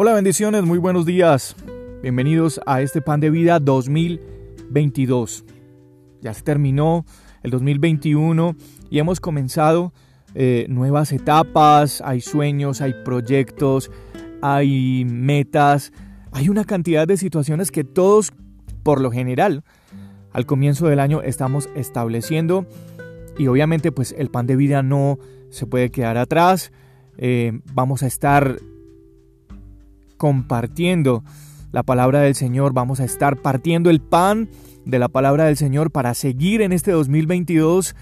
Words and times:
Hola, 0.00 0.14
bendiciones, 0.14 0.62
muy 0.62 0.78
buenos 0.78 1.06
días. 1.06 1.56
Bienvenidos 2.02 2.60
a 2.66 2.82
este 2.82 3.02
Pan 3.02 3.18
de 3.18 3.30
Vida 3.30 3.58
2022. 3.58 5.44
Ya 6.20 6.32
se 6.32 6.42
terminó 6.42 7.04
el 7.42 7.50
2021 7.50 8.54
y 8.90 9.00
hemos 9.00 9.18
comenzado 9.18 9.92
eh, 10.36 10.66
nuevas 10.68 11.10
etapas, 11.10 12.00
hay 12.00 12.20
sueños, 12.20 12.80
hay 12.80 12.94
proyectos, 13.04 13.90
hay 14.40 15.04
metas, 15.04 15.92
hay 16.30 16.48
una 16.48 16.64
cantidad 16.64 17.08
de 17.08 17.16
situaciones 17.16 17.72
que 17.72 17.82
todos, 17.82 18.32
por 18.84 19.00
lo 19.00 19.10
general, 19.10 19.64
al 20.30 20.46
comienzo 20.46 20.86
del 20.86 21.00
año 21.00 21.22
estamos 21.22 21.68
estableciendo 21.74 22.66
y 23.36 23.48
obviamente 23.48 23.90
pues 23.90 24.14
el 24.16 24.30
pan 24.30 24.46
de 24.46 24.54
vida 24.54 24.84
no 24.84 25.18
se 25.50 25.66
puede 25.66 25.90
quedar 25.90 26.18
atrás. 26.18 26.70
Eh, 27.16 27.62
vamos 27.74 28.04
a 28.04 28.06
estar 28.06 28.58
compartiendo 30.18 31.24
la 31.72 31.82
palabra 31.82 32.20
del 32.20 32.34
Señor, 32.34 32.74
vamos 32.74 33.00
a 33.00 33.04
estar 33.04 33.38
partiendo 33.38 33.88
el 33.88 34.00
pan 34.00 34.50
de 34.84 34.98
la 34.98 35.08
palabra 35.08 35.44
del 35.46 35.56
Señor 35.56 35.90
para 35.90 36.12
seguir 36.12 36.60
en 36.60 36.72
este 36.72 36.90
2022 36.92 37.96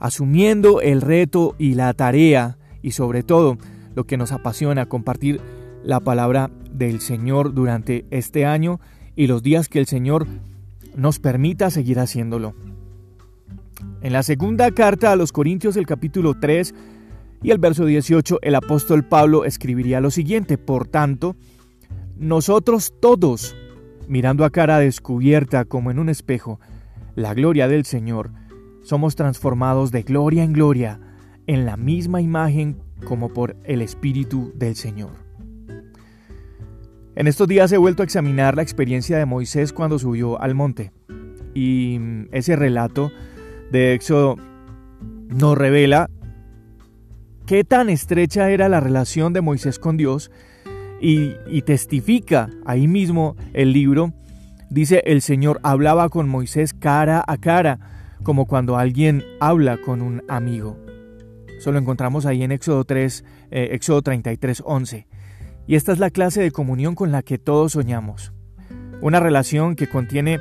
asumiendo 0.00 0.80
el 0.80 1.02
reto 1.02 1.54
y 1.58 1.74
la 1.74 1.92
tarea 1.94 2.56
y 2.82 2.92
sobre 2.92 3.22
todo 3.22 3.58
lo 3.94 4.04
que 4.04 4.16
nos 4.16 4.32
apasiona, 4.32 4.86
compartir 4.86 5.40
la 5.84 6.00
palabra 6.00 6.50
del 6.72 7.00
Señor 7.00 7.54
durante 7.54 8.06
este 8.10 8.46
año 8.46 8.80
y 9.14 9.26
los 9.26 9.42
días 9.42 9.68
que 9.68 9.78
el 9.78 9.86
Señor 9.86 10.26
nos 10.96 11.18
permita 11.18 11.70
seguir 11.70 11.98
haciéndolo. 11.98 12.54
En 14.00 14.12
la 14.14 14.22
segunda 14.22 14.70
carta 14.70 15.12
a 15.12 15.16
los 15.16 15.32
Corintios, 15.32 15.76
el 15.76 15.86
capítulo 15.86 16.34
3 16.40 16.74
y 17.42 17.50
el 17.50 17.58
verso 17.58 17.84
18, 17.84 18.38
el 18.42 18.54
apóstol 18.54 19.04
Pablo 19.04 19.44
escribiría 19.44 20.00
lo 20.00 20.10
siguiente, 20.10 20.56
por 20.56 20.86
tanto, 20.86 21.36
nosotros 22.20 22.92
todos, 23.00 23.56
mirando 24.06 24.44
a 24.44 24.50
cara 24.50 24.78
descubierta 24.78 25.64
como 25.64 25.90
en 25.90 25.98
un 25.98 26.10
espejo, 26.10 26.60
la 27.14 27.32
gloria 27.32 27.66
del 27.66 27.86
Señor, 27.86 28.30
somos 28.82 29.16
transformados 29.16 29.90
de 29.90 30.02
gloria 30.02 30.44
en 30.44 30.52
gloria 30.52 31.00
en 31.46 31.64
la 31.64 31.78
misma 31.78 32.20
imagen 32.20 32.76
como 33.06 33.32
por 33.32 33.56
el 33.64 33.80
Espíritu 33.80 34.52
del 34.54 34.76
Señor. 34.76 35.12
En 37.16 37.26
estos 37.26 37.48
días 37.48 37.72
he 37.72 37.78
vuelto 37.78 38.02
a 38.02 38.04
examinar 38.04 38.54
la 38.54 38.62
experiencia 38.62 39.16
de 39.16 39.24
Moisés 39.24 39.72
cuando 39.72 39.98
subió 39.98 40.38
al 40.42 40.54
monte 40.54 40.92
y 41.54 41.98
ese 42.32 42.54
relato 42.54 43.10
de 43.72 43.94
Éxodo 43.94 44.36
nos 45.28 45.56
revela 45.56 46.10
qué 47.46 47.64
tan 47.64 47.88
estrecha 47.88 48.50
era 48.50 48.68
la 48.68 48.80
relación 48.80 49.32
de 49.32 49.40
Moisés 49.40 49.78
con 49.78 49.96
Dios 49.96 50.30
y, 51.00 51.62
testifica 51.62 52.50
ahí 52.64 52.86
mismo 52.88 53.36
el 53.52 53.72
libro, 53.72 54.12
dice 54.68 55.02
el 55.06 55.22
Señor 55.22 55.60
hablaba 55.62 56.08
con 56.08 56.28
Moisés 56.28 56.74
cara 56.74 57.24
a 57.26 57.36
cara, 57.38 57.78
como 58.22 58.46
cuando 58.46 58.76
alguien 58.76 59.24
habla 59.40 59.78
con 59.78 60.02
un 60.02 60.22
amigo. 60.28 60.76
Eso 61.56 61.72
lo 61.72 61.78
encontramos 61.78 62.26
ahí 62.26 62.42
en 62.42 62.52
Éxodo 62.52 62.84
3, 62.84 63.24
eh, 63.50 63.68
Éxodo 63.72 64.02
33, 64.02 64.62
11. 64.64 65.06
Y 65.66 65.74
esta 65.74 65.92
es 65.92 65.98
la 65.98 66.10
clase 66.10 66.42
de 66.42 66.50
comunión 66.50 66.94
con 66.94 67.12
la 67.12 67.22
que 67.22 67.38
todos 67.38 67.72
soñamos. 67.72 68.32
Una 69.00 69.20
relación 69.20 69.76
que 69.76 69.88
contiene 69.88 70.40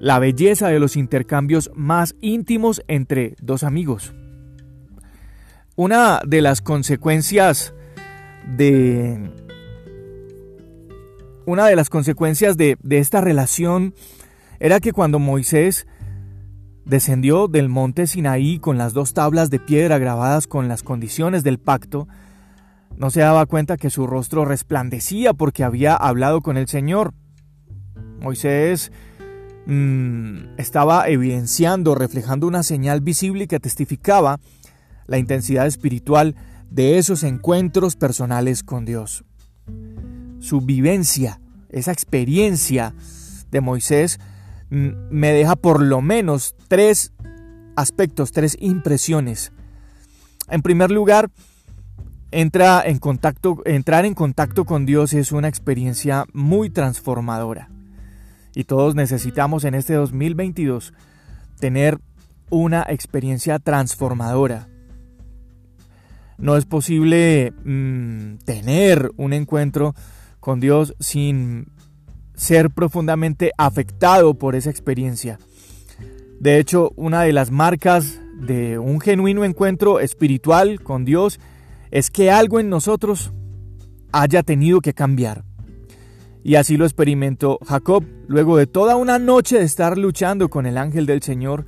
la 0.00 0.18
belleza 0.18 0.68
de 0.68 0.78
los 0.78 0.96
intercambios 0.96 1.70
más 1.74 2.14
íntimos 2.20 2.82
entre 2.86 3.34
dos 3.40 3.62
amigos. 3.62 4.14
Una 5.76 6.20
de 6.26 6.42
las 6.42 6.60
consecuencias 6.60 7.72
de 8.56 9.30
una 11.48 11.66
de 11.66 11.76
las 11.76 11.88
consecuencias 11.88 12.58
de, 12.58 12.76
esta 12.90 13.22
relación 13.22 13.94
era 14.60 14.80
que 14.80 14.92
cuando 14.92 15.18
Moisés 15.18 15.86
descendió 16.84 17.48
del 17.48 17.70
monte 17.70 18.06
Sinaí 18.06 18.58
con 18.58 18.76
las 18.76 18.92
dos 18.92 19.14
tablas 19.14 19.48
de 19.48 19.58
piedra 19.58 19.96
grabadas 19.96 20.46
con 20.46 20.68
las 20.68 20.82
condiciones 20.82 21.44
del 21.44 21.58
pacto, 21.58 22.06
no 22.98 23.10
se 23.10 23.20
daba 23.20 23.46
cuenta 23.46 23.78
que 23.78 23.88
su 23.88 24.06
rostro 24.06 24.44
resplandecía 24.44 25.32
porque 25.32 25.64
había 25.64 25.94
hablado 25.94 26.42
con 26.42 26.58
el 26.58 26.68
Señor. 26.68 27.14
Moisés 28.20 28.92
mm, 29.64 30.58
estaba 30.58 31.08
evidenciando, 31.08 31.94
reflejando 31.94 32.46
una 32.46 32.62
señal 32.62 33.00
visible 33.00 33.48
que 33.48 33.58
testificaba 33.58 34.38
la 35.06 35.16
intensidad 35.16 35.66
espiritual 35.66 36.34
de 36.68 36.98
esos 36.98 37.22
encuentros 37.22 37.96
personales 37.96 38.62
con 38.62 38.84
Dios 38.84 39.24
su 40.40 40.60
vivencia, 40.60 41.40
esa 41.70 41.92
experiencia 41.92 42.94
de 43.50 43.60
Moisés, 43.60 44.18
me 44.70 45.32
deja 45.32 45.56
por 45.56 45.82
lo 45.82 46.02
menos 46.02 46.54
tres 46.68 47.12
aspectos, 47.76 48.32
tres 48.32 48.56
impresiones. 48.60 49.52
En 50.48 50.62
primer 50.62 50.90
lugar, 50.90 51.30
entra 52.30 52.82
en 52.84 52.98
contacto, 52.98 53.62
entrar 53.64 54.04
en 54.04 54.14
contacto 54.14 54.64
con 54.64 54.86
Dios 54.86 55.12
es 55.12 55.32
una 55.32 55.48
experiencia 55.48 56.26
muy 56.32 56.70
transformadora. 56.70 57.70
Y 58.54 58.64
todos 58.64 58.94
necesitamos 58.94 59.64
en 59.64 59.74
este 59.74 59.94
2022 59.94 60.92
tener 61.60 61.98
una 62.50 62.84
experiencia 62.88 63.58
transformadora. 63.58 64.68
No 66.38 66.56
es 66.56 66.64
posible 66.66 67.52
mm, 67.64 68.38
tener 68.44 69.10
un 69.16 69.32
encuentro 69.32 69.94
con 70.48 70.60
Dios 70.60 70.94
sin 70.98 71.66
ser 72.32 72.70
profundamente 72.70 73.52
afectado 73.58 74.32
por 74.32 74.54
esa 74.54 74.70
experiencia. 74.70 75.38
De 76.40 76.58
hecho, 76.58 76.90
una 76.96 77.20
de 77.20 77.34
las 77.34 77.50
marcas 77.50 78.18
de 78.40 78.78
un 78.78 78.98
genuino 78.98 79.44
encuentro 79.44 80.00
espiritual 80.00 80.82
con 80.82 81.04
Dios 81.04 81.38
es 81.90 82.10
que 82.10 82.30
algo 82.30 82.60
en 82.60 82.70
nosotros 82.70 83.30
haya 84.10 84.42
tenido 84.42 84.80
que 84.80 84.94
cambiar. 84.94 85.44
Y 86.42 86.54
así 86.54 86.78
lo 86.78 86.86
experimentó 86.86 87.58
Jacob 87.66 88.06
luego 88.26 88.56
de 88.56 88.66
toda 88.66 88.96
una 88.96 89.18
noche 89.18 89.58
de 89.58 89.66
estar 89.66 89.98
luchando 89.98 90.48
con 90.48 90.64
el 90.64 90.78
ángel 90.78 91.04
del 91.04 91.20
Señor 91.20 91.66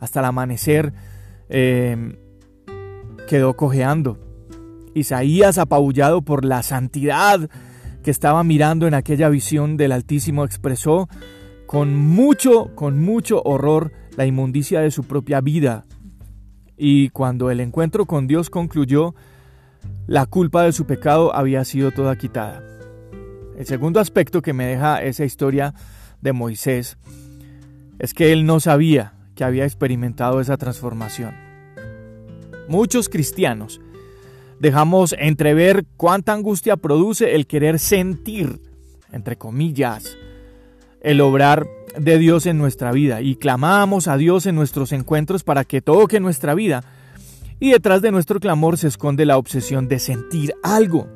hasta 0.00 0.20
el 0.20 0.24
amanecer. 0.24 0.94
Eh, 1.50 2.16
quedó 3.28 3.56
cojeando. 3.58 4.18
Isaías, 4.94 5.58
apabullado 5.58 6.22
por 6.22 6.46
la 6.46 6.62
santidad 6.62 7.50
que 8.02 8.10
estaba 8.10 8.42
mirando 8.44 8.86
en 8.86 8.94
aquella 8.94 9.28
visión 9.28 9.76
del 9.76 9.92
Altísimo, 9.92 10.44
expresó 10.44 11.08
con 11.66 11.96
mucho, 11.96 12.74
con 12.74 13.00
mucho 13.00 13.42
horror 13.44 13.92
la 14.16 14.26
inmundicia 14.26 14.80
de 14.80 14.90
su 14.90 15.04
propia 15.04 15.40
vida. 15.40 15.84
Y 16.76 17.10
cuando 17.10 17.50
el 17.50 17.60
encuentro 17.60 18.06
con 18.06 18.26
Dios 18.26 18.50
concluyó, 18.50 19.14
la 20.06 20.26
culpa 20.26 20.64
de 20.64 20.72
su 20.72 20.86
pecado 20.86 21.34
había 21.34 21.64
sido 21.64 21.92
toda 21.92 22.16
quitada. 22.16 22.62
El 23.56 23.66
segundo 23.66 24.00
aspecto 24.00 24.42
que 24.42 24.52
me 24.52 24.66
deja 24.66 25.02
esa 25.02 25.24
historia 25.24 25.74
de 26.20 26.32
Moisés 26.32 26.98
es 27.98 28.14
que 28.14 28.32
él 28.32 28.44
no 28.44 28.60
sabía 28.60 29.14
que 29.34 29.44
había 29.44 29.64
experimentado 29.64 30.40
esa 30.40 30.56
transformación. 30.56 31.34
Muchos 32.68 33.08
cristianos 33.08 33.80
dejamos 34.62 35.12
entrever 35.18 35.84
cuánta 35.96 36.32
angustia 36.32 36.76
produce 36.76 37.34
el 37.34 37.48
querer 37.48 37.80
sentir, 37.80 38.60
entre 39.10 39.36
comillas, 39.36 40.16
el 41.00 41.20
obrar 41.20 41.66
de 41.98 42.16
Dios 42.16 42.46
en 42.46 42.58
nuestra 42.58 42.92
vida 42.92 43.22
y 43.22 43.34
clamamos 43.34 44.06
a 44.06 44.16
Dios 44.16 44.46
en 44.46 44.54
nuestros 44.54 44.92
encuentros 44.92 45.42
para 45.42 45.64
que 45.64 45.82
toque 45.82 46.20
nuestra 46.20 46.54
vida. 46.54 46.84
Y 47.58 47.72
detrás 47.72 48.02
de 48.02 48.12
nuestro 48.12 48.38
clamor 48.38 48.78
se 48.78 48.86
esconde 48.86 49.26
la 49.26 49.36
obsesión 49.36 49.88
de 49.88 49.98
sentir 49.98 50.54
algo. 50.62 51.08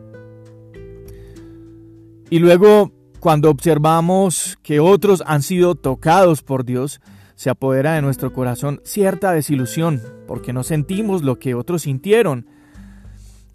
Y 2.31 2.40
luego, 2.40 2.90
cuando 3.20 3.49
observamos 3.49 4.58
que 4.64 4.81
otros 4.81 5.22
han 5.25 5.42
sido 5.42 5.76
tocados 5.76 6.42
por 6.42 6.64
Dios, 6.64 7.00
se 7.37 7.49
apodera 7.49 7.94
de 7.94 8.02
nuestro 8.02 8.32
corazón 8.32 8.81
cierta 8.82 9.31
desilusión, 9.31 10.02
porque 10.26 10.52
no 10.52 10.64
sentimos 10.64 11.22
lo 11.22 11.38
que 11.38 11.54
otros 11.54 11.82
sintieron 11.82 12.56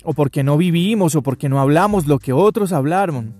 o 0.04 0.14
porque 0.14 0.44
no 0.44 0.58
vivimos, 0.58 1.16
o 1.16 1.22
porque 1.22 1.50
no 1.50 1.60
hablamos 1.60 2.08
lo 2.08 2.20
que 2.20 2.34
otros 2.34 2.72
hablaron. 2.74 3.34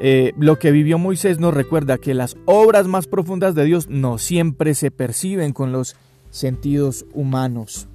Eh, 0.00 0.32
lo 0.38 0.58
que 0.58 0.70
vivió 0.70 0.98
Moisés 0.98 1.38
nos 1.38 1.54
recuerda 1.54 1.98
que 1.98 2.14
las 2.14 2.36
obras 2.44 2.86
más 2.88 3.06
profundas 3.06 3.54
de 3.54 3.64
Dios 3.64 3.88
no 3.88 4.18
siempre 4.18 4.74
se 4.74 4.90
perciben 4.90 5.52
con 5.52 5.72
los 5.72 5.96
sentidos 6.30 7.06
humanos. 7.14 7.88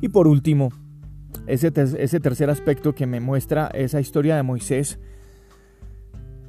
Y 0.00 0.08
por 0.08 0.26
último, 0.26 0.70
ese, 1.46 1.72
ese 1.98 2.20
tercer 2.20 2.50
aspecto 2.50 2.94
que 2.94 3.06
me 3.06 3.20
muestra 3.20 3.68
esa 3.68 4.00
historia 4.00 4.36
de 4.36 4.42
Moisés 4.42 4.98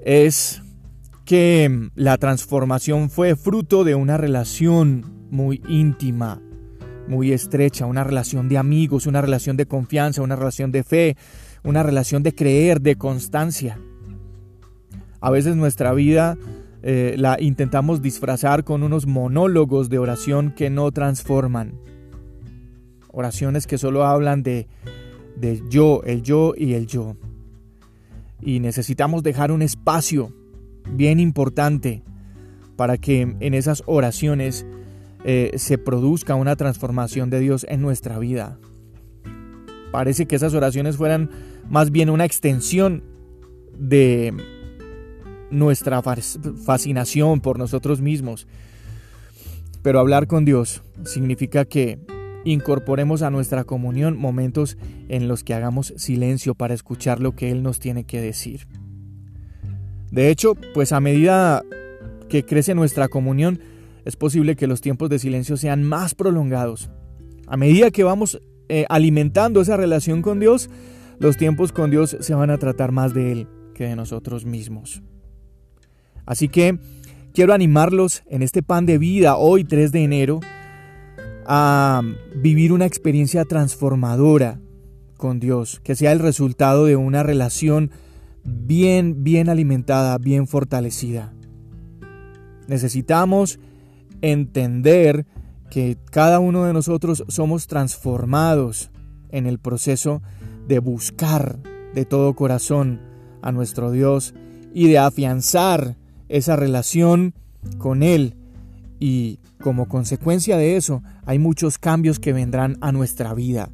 es 0.04 0.62
que 1.26 1.90
la 1.96 2.18
transformación 2.18 3.10
fue 3.10 3.36
fruto 3.36 3.84
de 3.84 3.96
una 3.96 4.18
relación 4.18 5.28
muy 5.30 5.62
íntima 5.68 6.42
muy 7.08 7.32
estrecha, 7.32 7.86
una 7.86 8.04
relación 8.04 8.50
de 8.50 8.58
amigos, 8.58 9.08
una 9.08 9.22
relación 9.22 9.58
de 9.58 9.66
confianza, 9.66 10.22
una 10.22 10.36
relación 10.36 10.72
de 10.72 10.84
fe, 10.84 11.18
una 11.64 11.84
relación 11.84 12.24
de 12.24 12.34
creer, 12.34 12.82
de 12.82 12.96
constancia. 12.96 13.80
A 15.22 15.30
veces 15.32 15.56
nuestra 15.56 15.94
vida 15.94 16.38
eh, 16.82 17.16
la 17.18 17.38
intentamos 17.40 18.02
disfrazar 18.02 18.64
con 18.64 18.84
unos 18.84 19.08
monólogos 19.08 19.90
de 19.90 20.00
oración 20.00 20.52
que 20.52 20.70
no 20.70 20.92
transforman. 20.92 21.80
Oraciones 23.10 23.68
que 23.68 23.78
solo 23.78 24.06
hablan 24.06 24.44
de, 24.44 24.68
de 25.38 25.62
yo, 25.70 26.02
el 26.06 26.24
yo 26.24 26.54
y 26.58 26.74
el 26.74 26.88
yo. 26.88 27.16
Y 28.42 28.60
necesitamos 28.60 29.24
dejar 29.24 29.52
un 29.52 29.62
espacio 29.62 30.34
bien 30.90 31.20
importante 31.20 32.04
para 32.76 32.98
que 32.98 33.22
en 33.22 33.54
esas 33.54 33.84
oraciones 33.86 34.66
eh, 35.24 35.52
se 35.56 35.78
produzca 35.78 36.36
una 36.36 36.56
transformación 36.56 37.30
de 37.30 37.40
Dios 37.40 37.66
en 37.70 37.82
nuestra 37.82 38.20
vida. 38.20 38.60
Parece 39.92 40.26
que 40.26 40.36
esas 40.36 40.54
oraciones 40.54 40.98
fueran 40.98 41.30
más 41.70 41.92
bien 41.92 42.10
una 42.10 42.26
extensión 42.26 43.04
de 43.78 44.34
nuestra 45.52 46.02
fascinación 46.02 47.42
por 47.42 47.60
nosotros 47.60 48.02
mismos. 48.02 48.48
Pero 49.82 50.00
hablar 50.00 50.28
con 50.28 50.46
Dios 50.46 50.82
significa 51.06 51.66
que 51.66 52.00
incorporemos 52.46 53.22
a 53.22 53.30
nuestra 53.30 53.64
comunión 53.64 54.18
momentos 54.18 54.78
en 55.10 55.28
los 55.28 55.44
que 55.44 55.54
hagamos 55.54 55.94
silencio 55.98 56.56
para 56.56 56.74
escuchar 56.74 57.20
lo 57.20 57.36
que 57.36 57.52
Él 57.52 57.64
nos 57.64 57.80
tiene 57.80 58.04
que 58.04 58.22
decir. 58.22 58.68
De 60.12 60.30
hecho, 60.30 60.56
pues 60.74 60.92
a 60.92 61.00
medida 61.00 61.64
que 62.30 62.46
crece 62.46 62.76
nuestra 62.76 63.08
comunión, 63.08 63.60
es 64.06 64.16
posible 64.16 64.56
que 64.56 64.68
los 64.68 64.82
tiempos 64.82 65.10
de 65.10 65.20
silencio 65.20 65.58
sean 65.58 65.84
más 65.84 66.16
prolongados. 66.16 66.90
A 67.48 67.58
medida 67.58 67.92
que 67.92 68.04
vamos 68.04 68.42
eh, 68.70 68.86
alimentando 68.90 69.62
esa 69.62 69.78
relación 69.78 70.22
con 70.22 70.40
Dios, 70.40 70.70
los 71.20 71.38
tiempos 71.38 71.72
con 71.72 71.92
Dios 71.92 72.18
se 72.20 72.34
van 72.34 72.50
a 72.50 72.58
tratar 72.58 72.92
más 72.92 73.14
de 73.14 73.32
Él 73.32 73.48
que 73.74 73.86
de 73.86 73.96
nosotros 73.96 74.46
mismos. 74.46 75.02
Así 76.26 76.48
que 76.48 76.80
quiero 77.34 77.54
animarlos 77.54 78.24
en 78.28 78.42
este 78.42 78.64
pan 78.64 78.86
de 78.86 78.98
vida, 78.98 79.38
hoy 79.38 79.64
3 79.64 79.92
de 79.92 80.04
enero, 80.04 80.40
a 81.46 82.02
vivir 82.36 82.72
una 82.72 82.86
experiencia 82.86 83.46
transformadora 83.46 84.60
con 85.18 85.40
Dios, 85.40 85.80
que 85.84 85.96
sea 85.96 86.12
el 86.12 86.20
resultado 86.20 86.86
de 86.86 86.96
una 86.96 87.24
relación 87.24 87.92
bien, 88.44 89.24
bien 89.24 89.50
alimentada, 89.50 90.18
bien 90.18 90.48
fortalecida. 90.48 91.34
Necesitamos 92.68 93.60
entender 94.24 95.28
que 95.70 95.98
cada 96.10 96.40
uno 96.40 96.64
de 96.64 96.74
nosotros 96.74 97.26
somos 97.28 97.68
transformados 97.68 98.90
en 99.30 99.46
el 99.46 99.60
proceso 99.60 100.22
de 100.68 100.80
buscar 100.80 101.60
de 101.94 102.06
todo 102.06 102.34
corazón 102.34 103.02
a 103.42 103.52
nuestro 103.52 103.92
Dios 103.92 104.34
y 104.74 104.88
de 104.88 104.98
afianzar 104.98 105.98
esa 106.30 106.56
relación 106.56 107.34
con 107.78 108.02
Él. 108.02 108.36
Y 109.00 109.40
como 109.62 109.90
consecuencia 109.90 110.58
de 110.58 110.78
eso, 110.78 111.04
hay 111.26 111.38
muchos 111.38 111.78
cambios 111.78 112.18
que 112.18 112.32
vendrán 112.32 112.78
a 112.80 112.94
nuestra 112.94 113.34
vida. 113.34 113.70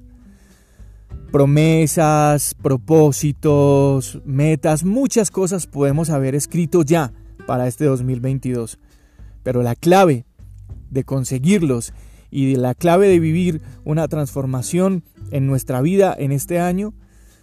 Promesas, 1.32 2.56
propósitos, 2.56 4.20
metas, 4.26 4.84
muchas 4.84 5.30
cosas 5.30 5.68
podemos 5.68 6.10
haber 6.10 6.34
escrito 6.34 6.82
ya 6.82 7.14
para 7.46 7.68
este 7.68 7.86
2022. 7.86 8.80
Pero 9.44 9.62
la 9.62 9.76
clave 9.76 10.26
de 10.90 11.04
conseguirlos 11.04 11.94
y 12.32 12.52
de 12.52 12.60
la 12.60 12.76
clave 12.76 13.08
de 13.08 13.20
vivir 13.20 13.62
una 13.84 14.08
transformación 14.08 15.04
en 15.32 15.48
nuestra 15.48 15.82
vida 15.82 16.16
en 16.18 16.32
este 16.32 16.60
año 16.60 16.94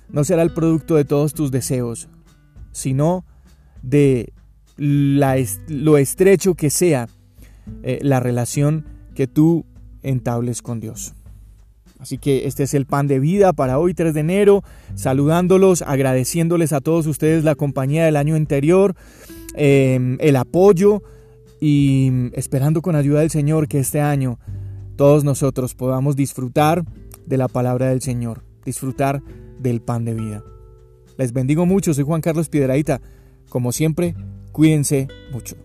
no 0.08 0.24
será 0.24 0.42
el 0.42 0.52
producto 0.52 0.94
de 0.94 1.04
todos 1.04 1.34
tus 1.34 1.50
deseos, 1.50 2.08
sino 2.72 3.24
de 3.82 4.32
lo 4.76 5.98
estrecho 5.98 6.54
que 6.54 6.70
sea 6.70 7.08
eh, 7.82 7.98
la 8.02 8.20
relación 8.20 8.84
que 9.14 9.26
tú 9.26 9.64
entables 10.02 10.62
con 10.62 10.80
Dios. 10.80 11.14
Así 11.98 12.18
que 12.18 12.46
este 12.46 12.64
es 12.64 12.74
el 12.74 12.84
pan 12.84 13.06
de 13.06 13.18
vida 13.18 13.52
para 13.54 13.78
hoy 13.78 13.94
3 13.94 14.12
de 14.12 14.20
enero, 14.20 14.62
saludándolos, 14.94 15.82
agradeciéndoles 15.82 16.72
a 16.72 16.80
todos 16.80 17.06
ustedes 17.06 17.42
la 17.42 17.54
compañía 17.54 18.04
del 18.04 18.16
año 18.16 18.34
anterior, 18.36 18.94
em, 19.54 20.18
el 20.20 20.36
apoyo 20.36 21.02
y 21.68 22.30
esperando 22.34 22.80
con 22.80 22.94
ayuda 22.94 23.20
del 23.20 23.30
Señor 23.30 23.66
que 23.66 23.80
este 23.80 24.00
año 24.00 24.38
todos 24.94 25.24
nosotros 25.24 25.74
podamos 25.74 26.14
disfrutar 26.14 26.84
de 27.26 27.36
la 27.36 27.48
palabra 27.48 27.88
del 27.88 28.00
Señor, 28.02 28.44
disfrutar 28.64 29.20
del 29.58 29.80
pan 29.82 30.04
de 30.04 30.14
vida. 30.14 30.44
Les 31.18 31.32
bendigo 31.32 31.66
mucho, 31.66 31.92
soy 31.92 32.04
Juan 32.04 32.20
Carlos 32.20 32.48
Piedraíta. 32.48 33.00
Como 33.48 33.72
siempre, 33.72 34.14
cuídense 34.52 35.08
mucho. 35.32 35.56